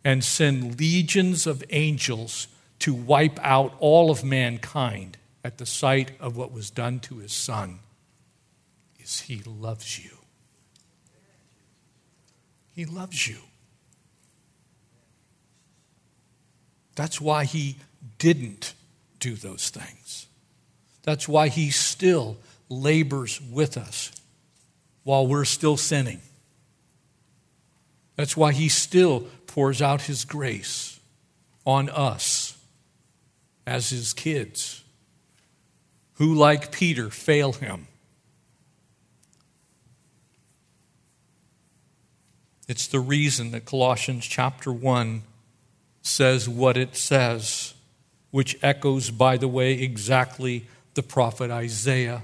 [0.03, 2.49] and send legions of angels
[2.81, 7.33] to wipe out all of mankind at the sight of what was done to his
[7.33, 7.79] son
[8.99, 10.11] is he loves you.
[12.75, 13.39] He loves you.
[16.97, 17.77] That's why he
[18.19, 18.75] didn't
[19.21, 20.27] do those things.
[21.03, 22.37] That's why he still
[22.69, 24.11] labors with us
[25.05, 26.21] while we're still sinning.
[28.17, 30.99] That's why he still pours out his grace
[31.65, 32.46] on us
[33.67, 34.85] as his kids
[36.15, 37.89] who, like Peter, fail him.
[42.69, 45.23] It's the reason that Colossians chapter 1
[46.03, 47.75] says what it says,
[48.31, 52.23] which echoes, by the way, exactly the prophet Isaiah.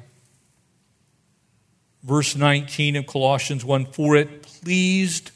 [2.02, 5.30] Verse 19 of Colossians 1 For it pleased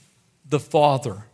[0.49, 1.25] the Father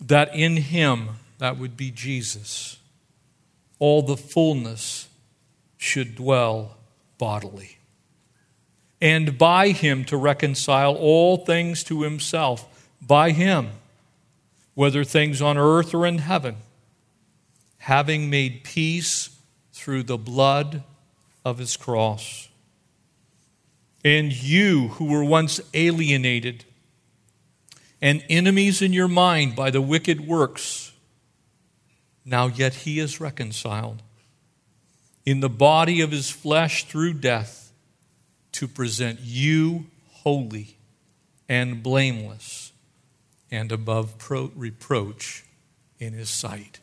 [0.00, 2.78] that in him, that would be Jesus,
[3.78, 5.08] all the fullness
[5.76, 6.76] should dwell
[7.18, 7.78] bodily.
[9.00, 13.70] And by him to reconcile all things to himself, by him,
[14.74, 16.56] whether things on earth or in heaven
[17.80, 19.30] having made peace
[19.72, 20.82] through the blood
[21.44, 22.48] of his cross.
[24.04, 26.64] And you who were once alienated
[28.02, 30.92] and enemies in your mind by the wicked works,
[32.24, 34.02] now yet he is reconciled
[35.26, 37.72] in the body of his flesh through death
[38.52, 40.76] to present you holy
[41.48, 42.72] and blameless
[43.50, 45.44] and above pro- reproach
[45.98, 46.80] in his sight.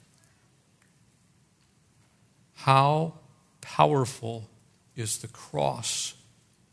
[2.53, 3.13] How
[3.61, 4.49] powerful
[4.95, 6.15] is the cross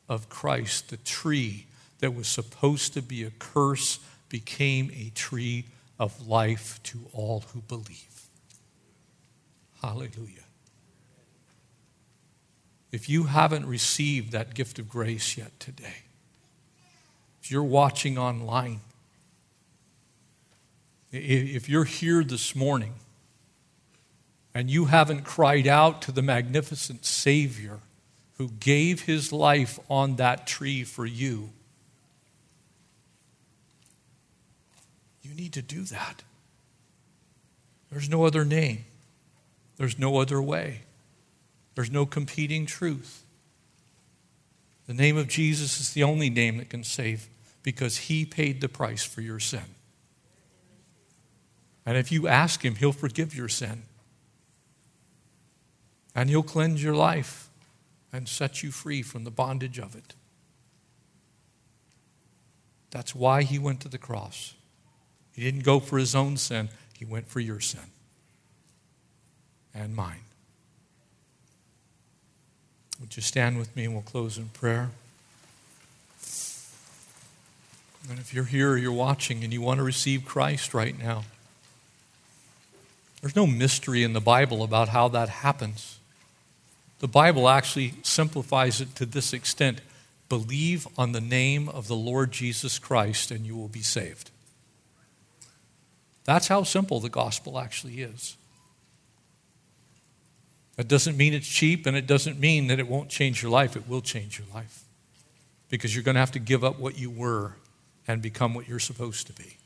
[0.09, 1.66] of Christ, the tree
[2.01, 3.99] that was supposed to be a curse
[4.35, 5.64] became a tree
[5.97, 8.26] of life to all who believe.
[9.80, 10.49] Hallelujah.
[12.91, 16.03] If you haven't received that gift of grace yet today,
[17.41, 18.80] if you're watching online,
[21.12, 22.95] if you're here this morning
[24.53, 27.78] and you haven't cried out to the magnificent Savior
[28.39, 31.51] who gave his life on that tree for you,
[35.24, 36.22] You need to do that.
[37.90, 38.84] There's no other name,
[39.78, 40.82] there's no other way,
[41.74, 43.24] there's no competing truth.
[44.86, 47.28] The name of Jesus is the only name that can save
[47.62, 49.64] because he paid the price for your sin.
[51.86, 53.84] And if you ask him, he'll forgive your sin.
[56.14, 57.48] And he'll cleanse your life
[58.12, 60.14] and set you free from the bondage of it.
[62.90, 64.54] That's why he went to the cross.
[65.35, 67.80] He didn't go for his own sin, he went for your sin
[69.74, 70.20] and mine.
[73.01, 74.91] Would you stand with me and we'll close in prayer?
[78.09, 81.24] And if you're here or you're watching and you want to receive Christ right now,
[83.20, 85.99] there's no mystery in the Bible about how that happens.
[87.01, 89.80] The Bible actually simplifies it to this extent
[90.28, 94.30] believe on the name of the Lord Jesus Christ and you will be saved.
[96.24, 98.36] That's how simple the gospel actually is.
[100.76, 103.76] It doesn't mean it's cheap, and it doesn't mean that it won't change your life.
[103.76, 104.82] It will change your life
[105.68, 107.52] because you're going to have to give up what you were
[108.08, 109.56] and become what you're supposed to be.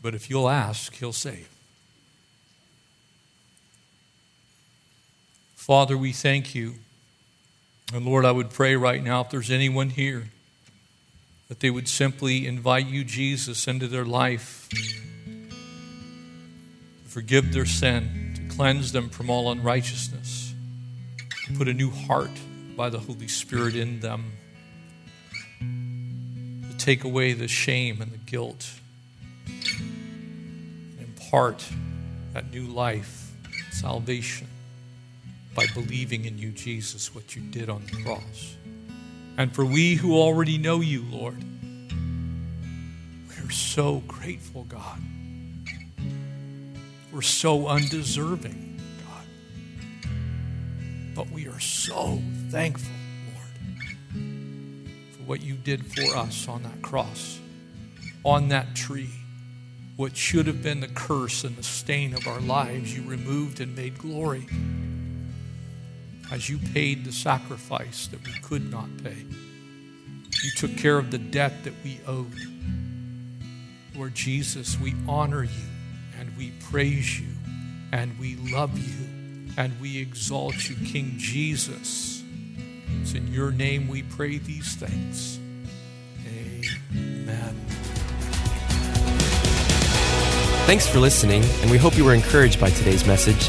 [0.00, 1.48] But if you'll ask, He'll save.
[5.54, 6.76] Father, we thank you.
[7.92, 10.30] And Lord, I would pray right now if there's anyone here
[11.48, 15.48] that they would simply invite you, Jesus, into their life, to
[17.08, 20.54] forgive their sin, to cleanse them from all unrighteousness,
[21.46, 22.30] to put a new heart
[22.76, 24.32] by the Holy Spirit in them,
[26.70, 28.70] to take away the shame and the guilt,
[29.46, 31.64] and impart
[32.34, 33.32] that new life,
[33.72, 34.46] salvation,
[35.54, 38.57] by believing in you, Jesus, what you did on the cross.
[39.38, 41.42] And for we who already know you, Lord,
[43.28, 44.98] we're so grateful, God.
[47.12, 49.26] We're so undeserving, God.
[51.14, 52.20] But we are so
[52.50, 52.92] thankful,
[53.32, 54.24] Lord,
[55.12, 57.38] for what you did for us on that cross,
[58.24, 59.14] on that tree.
[59.94, 63.76] What should have been the curse and the stain of our lives, you removed and
[63.76, 64.48] made glory
[66.30, 69.24] as you paid the sacrifice that we could not pay.
[70.42, 72.32] You took care of the debt that we owed.
[73.94, 75.68] Lord Jesus, we honor you
[76.18, 77.28] and we praise you
[77.92, 79.06] and we love you
[79.56, 82.22] and we exalt you, King Jesus.
[83.00, 85.40] It's in your name we pray these things.
[86.26, 87.54] Amen.
[90.66, 93.48] Thanks for listening, and we hope you were encouraged by today's message.